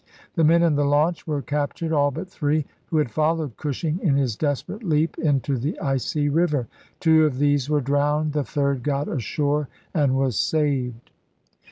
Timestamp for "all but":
1.93-2.27